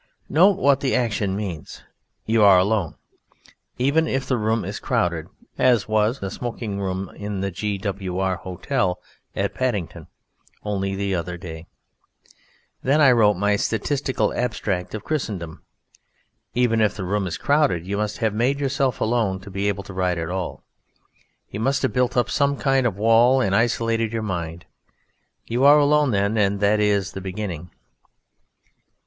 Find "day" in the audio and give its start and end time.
11.37-11.67